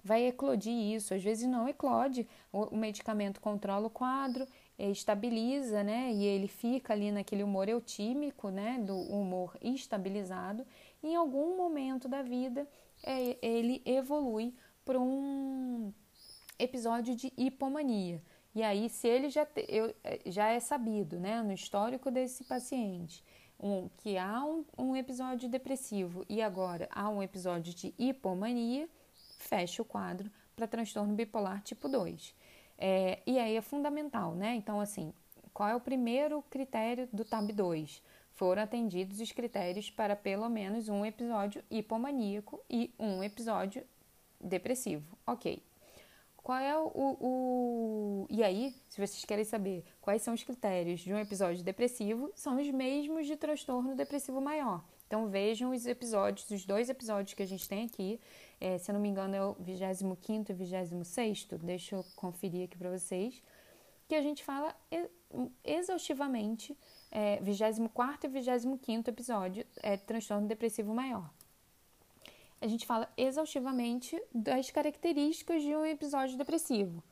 [0.05, 4.47] vai eclodir isso, às vezes não eclode, o, o medicamento controla o quadro
[4.79, 6.13] estabiliza, né?
[6.13, 8.79] E ele fica ali naquele humor eutímico, né?
[8.79, 10.65] Do humor estabilizado.
[11.03, 12.69] Em algum momento da vida,
[13.03, 15.93] é, ele evolui para um
[16.59, 18.23] episódio de hipomania.
[18.55, 22.45] E aí, se ele já, te, eu, é, já é sabido, né, no histórico desse
[22.45, 23.23] paciente,
[23.61, 28.89] um, que há um, um episódio depressivo e agora há um episódio de hipomania,
[29.39, 32.35] fecha o quadro para transtorno bipolar tipo 2.
[32.79, 34.55] É, e aí é fundamental, né?
[34.55, 35.13] Então, assim,
[35.53, 38.03] qual é o primeiro critério do TAB 2?
[38.35, 43.83] Foram atendidos os critérios para pelo menos um episódio hipomaníaco e um episódio
[44.41, 45.19] depressivo.
[45.27, 45.61] Ok.
[46.37, 51.13] Qual é o, o, E aí, se vocês querem saber quais são os critérios de
[51.13, 54.83] um episódio depressivo, são os mesmos de transtorno depressivo maior.
[55.09, 58.21] Então vejam os episódios, os dois episódios que a gente tem aqui.
[58.61, 61.49] É, se eu não me engano, é o 25 e 26.
[61.63, 63.43] Deixa eu conferir aqui para vocês.
[64.09, 64.75] Que a gente fala
[65.63, 66.77] exaustivamente,
[67.11, 71.31] é, 24 e 25 episódio, é transtorno depressivo maior
[72.61, 77.03] a gente fala exaustivamente das características de um episódio depressivo.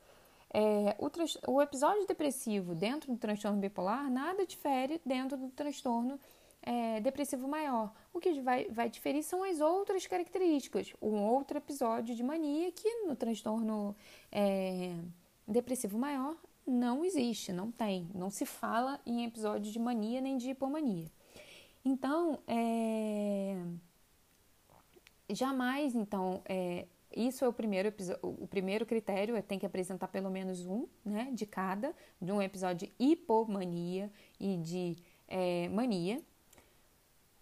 [0.53, 6.19] É, o, o, episódio depressivo dentro do transtorno bipolar nada difere dentro do transtorno
[6.67, 7.93] é, depressivo maior.
[8.13, 10.93] O que vai, vai diferir são as outras características.
[11.01, 13.95] Um outro episódio de mania que no transtorno
[14.31, 14.95] é,
[15.47, 18.09] depressivo maior não existe, não tem.
[18.13, 21.09] Não se fala em episódio de mania nem de hipomania.
[21.85, 23.55] Então, é
[25.29, 30.29] Jamais, então, é, isso é o primeiro, o primeiro critério, é tem que apresentar pelo
[30.29, 34.95] menos um, né, de cada, de um episódio de hipomania e de
[35.27, 36.21] é, mania.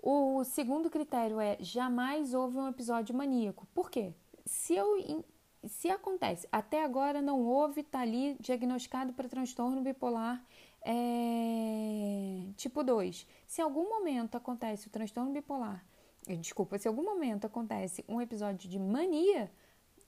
[0.08, 3.66] O segundo critério é jamais houve um episódio maníaco.
[3.74, 4.14] Por quê?
[4.46, 5.26] Se eu
[5.64, 10.46] se acontece, até agora não houve, está ali diagnosticado para transtorno bipolar
[10.84, 13.28] é, tipo 2.
[13.48, 15.84] Se em algum momento acontece o transtorno bipolar
[16.40, 19.52] desculpa, se algum momento acontece um episódio de mania,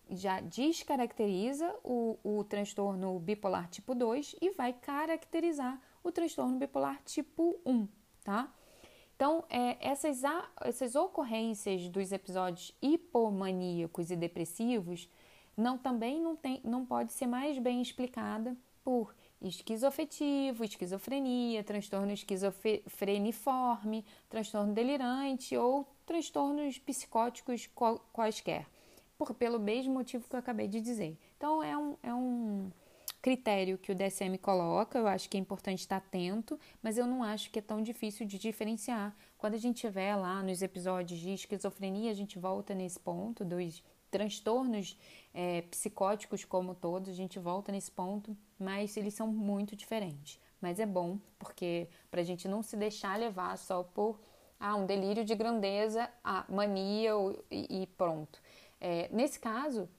[0.10, 7.60] já descaracteriza o, o transtorno bipolar tipo 2 e vai caracterizar o transtorno bipolar tipo
[7.66, 7.88] 1,
[8.24, 8.52] tá?
[9.18, 10.22] Então, é, essas,
[10.62, 15.10] essas ocorrências dos episódios hipomaníacos e depressivos
[15.58, 24.06] não também não, tem, não pode ser mais bem explicada por esquizoafetivo, esquizofrenia, transtorno esquizofreniforme,
[24.30, 27.68] transtorno delirante ou transtornos psicóticos
[28.14, 28.68] quaisquer,
[29.18, 31.18] por, pelo mesmo motivo que eu acabei de dizer.
[31.38, 32.70] Então, é um, é um
[33.28, 37.22] critério que o DSM coloca, eu acho que é importante estar atento, mas eu não
[37.22, 39.14] acho que é tão difícil de diferenciar.
[39.38, 43.84] Quando a gente tiver lá nos episódios de esquizofrenia, a gente volta nesse ponto dos
[44.10, 44.98] transtornos
[45.34, 50.40] é, psicóticos como todos, a gente volta nesse ponto, mas eles são muito diferentes.
[50.62, 54.22] Mas é bom, porque para a gente não se deixar levar só por
[54.58, 57.12] ah, um delírio de grandeza, a mania
[57.52, 58.42] e, e pronto.
[58.80, 59.90] É, nesse caso,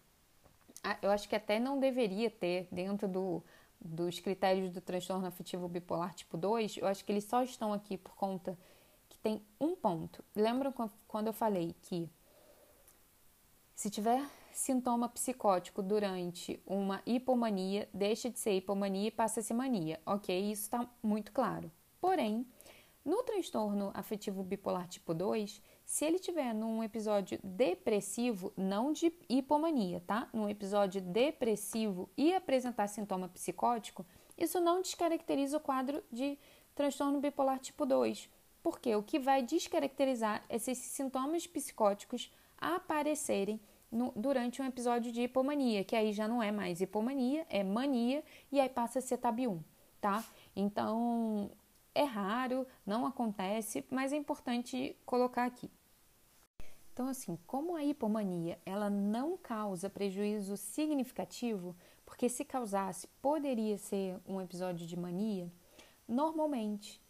[1.03, 3.43] eu acho que até não deveria ter dentro do,
[3.81, 7.97] dos critérios do transtorno afetivo bipolar tipo 2, eu acho que eles só estão aqui
[7.97, 8.59] por conta
[9.09, 10.25] que tem um ponto.
[10.35, 10.73] Lembram
[11.07, 12.09] quando eu falei que
[13.75, 19.55] se tiver sintoma psicótico durante uma hipomania, deixa de ser hipomania e passa a ser
[19.55, 20.01] mania.
[20.05, 21.71] Ok, isso está muito claro.
[22.01, 22.45] Porém,
[23.05, 30.03] no transtorno afetivo bipolar tipo 2, se ele tiver num episódio depressivo, não de hipomania,
[30.07, 30.29] tá?
[30.35, 34.05] Num episódio depressivo e apresentar sintoma psicótico,
[34.37, 36.39] isso não descaracteriza o quadro de
[36.75, 38.29] transtorno bipolar tipo 2,
[38.63, 43.59] porque o que vai descaracterizar é se esses sintomas psicóticos aparecerem
[43.91, 48.23] no, durante um episódio de hipomania, que aí já não é mais hipomania, é mania
[48.53, 49.65] e aí passa a ser TAB 1,
[50.03, 50.23] tá?
[50.55, 51.51] Então,
[51.95, 55.71] é raro, não acontece, mas é importante colocar aqui.
[56.99, 64.19] Então, assim, como a hipomania ela não causa prejuízo significativo, porque se causasse poderia ser
[64.27, 65.49] um episódio de mania,
[66.09, 67.01] normalmente,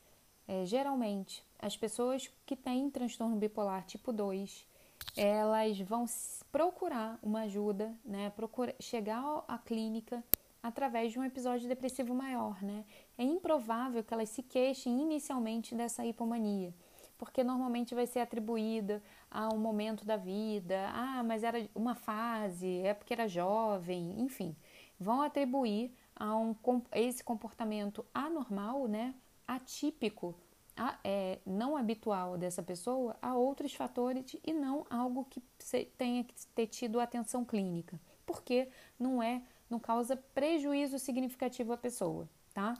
[0.46, 4.66] é, geralmente, as pessoas que têm transtorno bipolar tipo 2
[5.16, 6.04] elas vão
[6.52, 8.28] procurar uma ajuda, né?
[8.36, 10.22] Procura chegar à clínica
[10.62, 12.84] através de um episódio depressivo maior, né?
[13.16, 16.74] É improvável que elas se queixem inicialmente dessa hipomania,
[17.16, 22.80] porque normalmente vai ser atribuída a um momento da vida, ah, mas era uma fase,
[22.80, 24.56] é porque era jovem, enfim,
[24.98, 26.54] vão atribuir a um
[26.92, 29.14] esse comportamento anormal, né?
[29.46, 30.34] Atípico
[31.02, 35.40] é, não habitual dessa pessoa a outros fatores e não algo que
[35.96, 38.68] tenha que ter tido atenção clínica, porque
[38.98, 42.74] não é, não causa prejuízo significativo à pessoa, tá?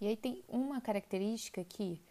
[0.00, 2.02] E aí tem uma característica que,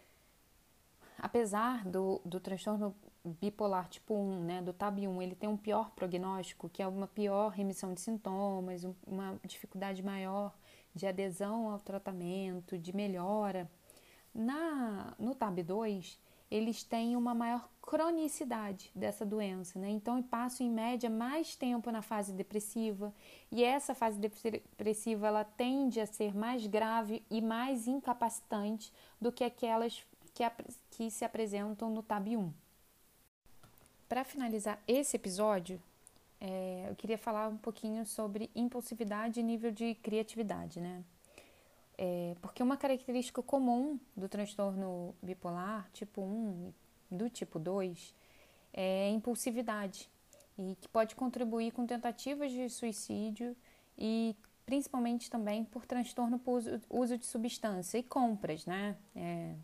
[1.18, 6.68] apesar do, do transtorno bipolar tipo 1, né, do TAB1, ele tem um pior prognóstico,
[6.68, 10.52] que é uma pior remissão de sintomas, uma dificuldade maior
[10.94, 13.70] de adesão ao tratamento, de melhora.
[14.34, 16.18] Na, no TAB2,
[16.50, 19.88] eles têm uma maior cronicidade dessa doença, né?
[19.88, 23.14] Então, passam em média mais tempo na fase depressiva
[23.50, 29.44] e essa fase depressiva ela tende a ser mais grave e mais incapacitante do que
[29.44, 30.04] aquelas
[30.34, 30.44] que,
[30.90, 32.52] que se apresentam no TAB1.
[34.12, 35.82] Para finalizar esse episódio,
[36.38, 41.02] é, eu queria falar um pouquinho sobre impulsividade e nível de criatividade, né?
[41.96, 46.74] É, porque uma característica comum do transtorno bipolar, tipo 1
[47.10, 48.14] do tipo 2,
[48.74, 50.10] é impulsividade,
[50.58, 53.56] e que pode contribuir com tentativas de suicídio
[53.96, 54.36] e
[54.66, 56.60] principalmente também por transtorno por
[56.90, 58.94] uso de substância e compras, né?
[59.16, 59.54] É,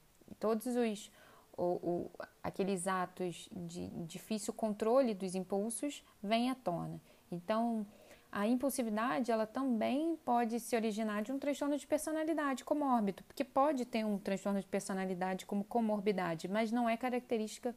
[0.40, 1.10] todos os
[1.58, 2.10] o, o,
[2.42, 7.00] aqueles atos de difícil controle dos impulsos vêm à tona.
[7.30, 7.84] Então,
[8.30, 13.84] a impulsividade, ela também pode se originar de um transtorno de personalidade comórbido, porque pode
[13.84, 17.74] ter um transtorno de personalidade como comorbidade, mas não é característica.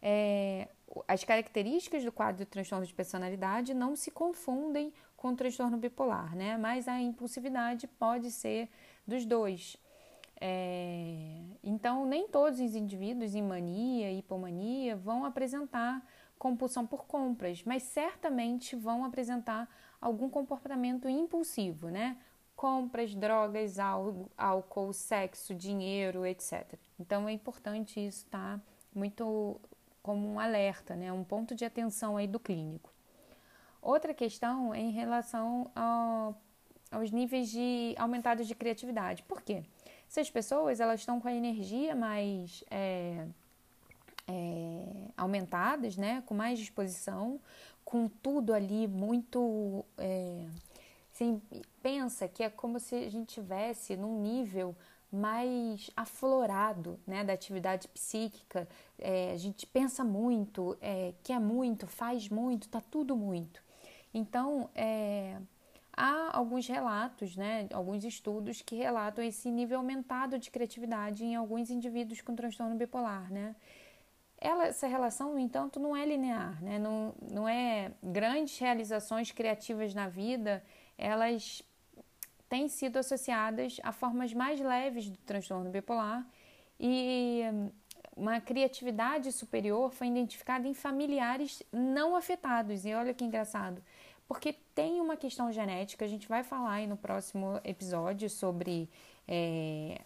[0.00, 0.68] É,
[1.06, 6.34] as características do quadro de transtorno de personalidade não se confundem com o transtorno bipolar,
[6.34, 6.56] né?
[6.56, 8.68] Mas a impulsividade pode ser
[9.06, 9.76] dos dois.
[10.40, 11.40] É,
[11.88, 16.06] então, nem todos os indivíduos em mania e hipomania vão apresentar
[16.38, 19.66] compulsão por compras, mas certamente vão apresentar
[19.98, 22.18] algum comportamento impulsivo, né?
[22.54, 23.78] Compras, drogas,
[24.36, 26.74] álcool, sexo, dinheiro, etc.
[27.00, 28.64] Então é importante isso estar tá?
[28.94, 29.58] muito
[30.02, 31.10] como um alerta, né?
[31.10, 32.92] Um ponto de atenção aí do clínico.
[33.80, 36.38] Outra questão é em relação ao,
[36.90, 39.22] aos níveis de aumentados de criatividade.
[39.22, 39.64] Por quê?
[40.08, 43.26] Essas pessoas elas estão com a energia mais é,
[44.26, 44.84] é,
[45.16, 46.22] aumentadas, né?
[46.26, 47.40] Com mais disposição,
[47.84, 49.84] com tudo ali muito.
[49.98, 50.46] É,
[51.12, 51.42] assim,
[51.82, 54.74] pensa que é como se a gente tivesse num nível
[55.10, 58.68] mais aflorado né, da atividade psíquica.
[58.98, 63.62] É, a gente pensa muito, é, quer muito, faz muito, tá tudo muito.
[64.12, 65.38] Então, é,
[65.98, 71.70] há alguns relatos, né, alguns estudos que relatam esse nível aumentado de criatividade em alguns
[71.70, 73.56] indivíduos com transtorno bipolar, né?
[74.40, 76.78] Ela, essa relação, no entanto, não é linear, né?
[76.78, 80.62] não, não é grandes realizações criativas na vida,
[80.96, 81.60] elas
[82.48, 86.24] têm sido associadas a formas mais leves do transtorno bipolar
[86.78, 87.42] e
[88.16, 92.84] uma criatividade superior foi identificada em familiares não afetados.
[92.84, 93.82] E olha que engraçado,
[94.28, 98.88] porque tem uma questão genética, a gente vai falar aí no próximo episódio sobre
[99.26, 100.02] é,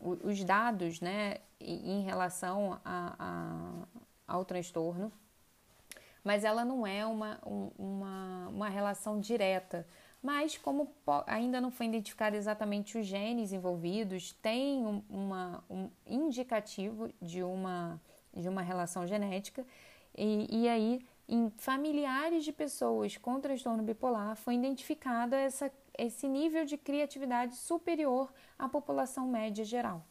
[0.00, 5.12] os dados né, em relação a, a, ao transtorno,
[6.24, 7.38] mas ela não é uma,
[7.78, 9.86] uma, uma relação direta.
[10.20, 10.92] Mas, como
[11.24, 18.00] ainda não foi identificado exatamente os genes envolvidos, tem um, uma, um indicativo de uma,
[18.34, 19.64] de uma relação genética,
[20.18, 26.64] e, e aí, em familiares de pessoas com transtorno bipolar, foi identificado essa, esse nível
[26.64, 30.04] de criatividade superior à população média geral.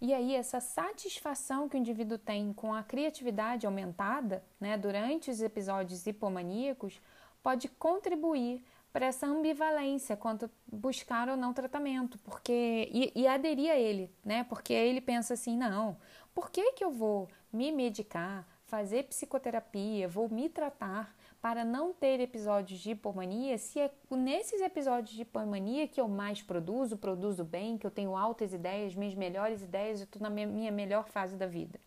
[0.00, 5.40] E aí, essa satisfação que o indivíduo tem com a criatividade aumentada né, durante os
[5.40, 7.00] episódios hipomaníacos
[7.40, 13.76] pode contribuir para essa ambivalência quanto buscar ou não tratamento, porque e, e, aderir a
[13.76, 14.44] ele, né?
[14.44, 15.96] Porque ele pensa assim, não,
[16.34, 22.20] por que, que eu vou me medicar, fazer psicoterapia, vou me tratar para não ter
[22.20, 27.76] episódios de hipomania, se é nesses episódios de hipomania que eu mais produzo, produzo bem,
[27.76, 31.46] que eu tenho altas ideias, minhas melhores ideias, eu estou na minha melhor fase da
[31.46, 31.78] vida.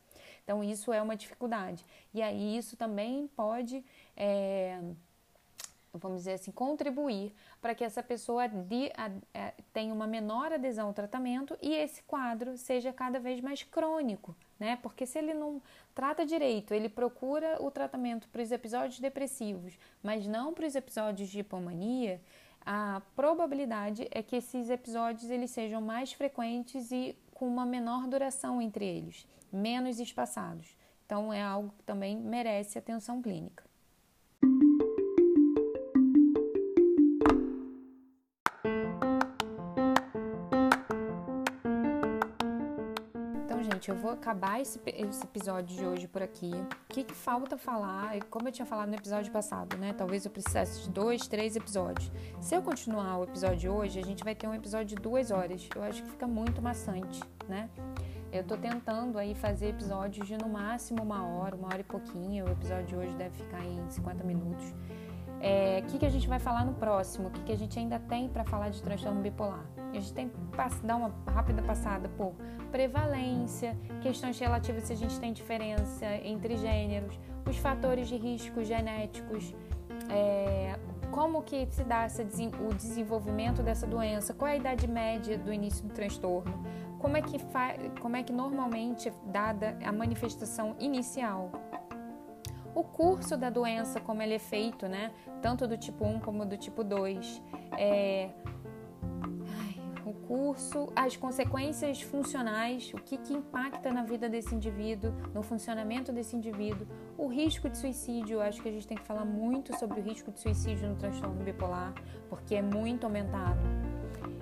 [0.44, 1.84] Então, isso é uma dificuldade.
[2.14, 3.84] E aí, isso também pode.
[4.16, 4.80] É,
[5.92, 10.54] vamos dizer assim, contribuir para que essa pessoa de, a, a, é, tenha uma menor
[10.54, 14.78] adesão ao tratamento e esse quadro seja cada vez mais crônico, né?
[14.82, 15.62] Porque se ele não
[15.94, 21.30] trata direito, ele procura o tratamento para os episódios depressivos, mas não para os episódios
[21.30, 22.22] de hipomania,
[22.66, 28.62] a probabilidade é que esses episódios eles sejam mais frequentes e com uma menor duração
[28.62, 30.76] entre eles, menos espaçados.
[31.06, 33.65] Então é algo que também merece atenção clínica.
[43.86, 46.52] Gente, eu vou acabar esse, esse episódio de hoje por aqui.
[46.52, 48.18] O que, que falta falar?
[48.30, 49.94] Como eu tinha falado no episódio passado, né?
[49.94, 52.12] Talvez eu precisasse de dois, três episódios.
[52.40, 55.30] Se eu continuar o episódio de hoje, a gente vai ter um episódio de duas
[55.30, 55.68] horas.
[55.76, 57.70] Eu acho que fica muito maçante, né?
[58.32, 62.46] Eu tô tentando aí fazer episódios de no máximo uma hora, uma hora e pouquinho.
[62.46, 64.66] O episódio de hoje deve ficar em 50 minutos.
[64.72, 67.28] O é, que, que a gente vai falar no próximo?
[67.28, 69.64] O que, que a gente ainda tem para falar de transtorno bipolar?
[69.92, 70.36] A gente tem que
[70.84, 72.34] dar uma rápida passada por
[72.66, 79.54] prevalência, questões relativas se a gente tem diferença entre gêneros, os fatores de risco genéticos,
[80.10, 80.78] é,
[81.12, 85.54] como que se dá essa, o desenvolvimento dessa doença, qual é a idade média do
[85.54, 86.64] início do transtorno,
[87.00, 87.38] como é que,
[88.02, 91.52] como é que normalmente é dada a manifestação inicial
[92.76, 95.12] o curso da doença, como ele é feito, né?
[95.42, 97.42] Tanto do tipo 1 como do tipo 2.
[97.78, 98.30] É...
[100.28, 106.36] Curso, as consequências funcionais, o que, que impacta na vida desse indivíduo, no funcionamento desse
[106.36, 108.42] indivíduo, o risco de suicídio.
[108.42, 111.44] Acho que a gente tem que falar muito sobre o risco de suicídio no transtorno
[111.44, 111.94] bipolar,
[112.30, 113.60] porque é muito aumentado.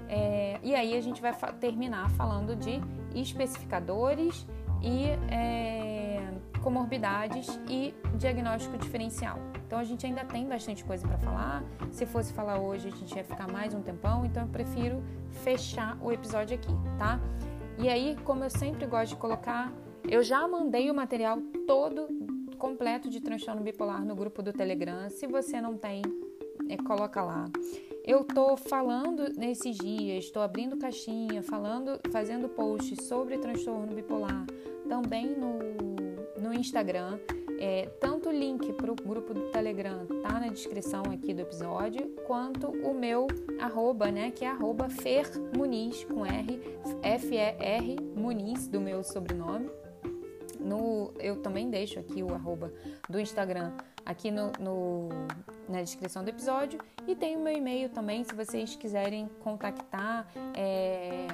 [0.08, 0.60] É...
[0.62, 2.80] e aí a gente vai terminar falando de
[3.16, 4.46] especificadores
[4.82, 5.06] e.
[5.32, 5.94] É
[6.64, 9.38] comorbidades e diagnóstico diferencial.
[9.74, 11.64] Então a gente ainda tem bastante coisa para falar.
[11.90, 15.04] Se fosse falar hoje, a gente ia ficar mais um tempão, então eu prefiro
[15.44, 17.20] fechar o episódio aqui, tá?
[17.80, 19.74] E aí, como eu sempre gosto de colocar,
[20.08, 22.08] eu já mandei o material todo
[22.56, 25.10] completo de transtorno bipolar no grupo do Telegram.
[25.10, 26.04] Se você não tem,
[26.70, 27.46] é, coloca lá.
[28.06, 34.46] Eu tô falando nesses dias, estou abrindo caixinha, falando, fazendo posts sobre transtorno bipolar,
[34.88, 35.58] também no
[36.44, 37.18] no Instagram.
[37.60, 42.10] É, tanto o link para o grupo do Telegram tá na descrição aqui do episódio,
[42.26, 43.28] quanto o meu
[43.60, 46.60] arroba, né, que é arroba Fer Muniz, com R,
[47.02, 49.70] F-E-R Muniz, do meu sobrenome.
[50.60, 52.72] No, eu também deixo aqui o arroba
[53.10, 53.74] do Instagram
[54.06, 55.10] aqui no, no,
[55.68, 61.28] na descrição do episódio e tem o meu e-mail também se vocês quiserem contactar, é,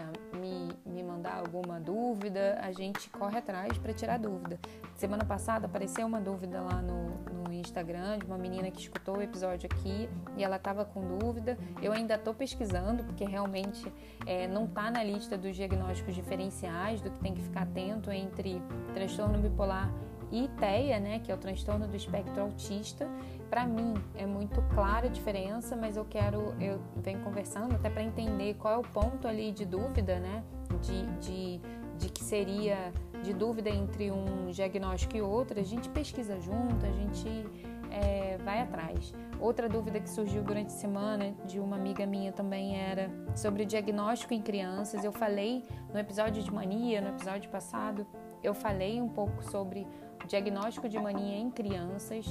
[0.99, 4.59] me, mandar alguma dúvida, a gente corre atrás para tirar dúvida.
[4.95, 9.21] Semana passada apareceu uma dúvida lá no, no Instagram de uma menina que escutou o
[9.21, 11.57] episódio aqui e ela estava com dúvida.
[11.81, 13.91] Eu ainda estou pesquisando porque realmente
[14.25, 18.61] é, não está na lista dos diagnósticos diferenciais do que tem que ficar atento entre
[18.93, 19.91] transtorno bipolar
[20.31, 23.07] e TEA, né, que é o transtorno do espectro autista.
[23.49, 28.03] Para mim é muito clara a diferença, mas eu quero, eu venho conversando até para
[28.03, 30.43] entender qual é o ponto ali de dúvida, né,
[30.81, 31.61] de, de,
[31.97, 32.91] de que seria
[33.23, 35.59] de dúvida entre um diagnóstico e outro.
[35.59, 37.45] A gente pesquisa junto, a gente
[37.91, 39.13] é, vai atrás.
[39.39, 44.33] Outra dúvida que surgiu durante a semana de uma amiga minha também era sobre diagnóstico
[44.33, 45.03] em crianças.
[45.03, 48.05] Eu falei no episódio de mania, no episódio passado,
[48.43, 49.87] eu falei um pouco sobre
[50.27, 52.25] diagnóstico de mania em crianças.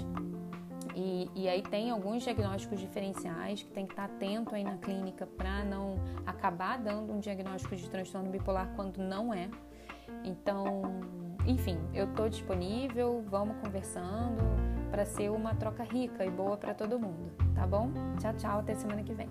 [1.00, 5.28] E, e, aí tem alguns diagnósticos diferenciais que tem que estar atento aí na clínica
[5.28, 5.94] para não
[6.26, 9.48] acabar dando um diagnóstico de transtorno bipolar quando não é.
[10.24, 10.82] Então,
[11.46, 14.42] enfim, eu estou disponível, vamos conversando
[14.90, 17.92] para ser uma troca rica e boa para todo mundo, tá bom?
[18.18, 19.28] Tchau, tchau, até semana que vem.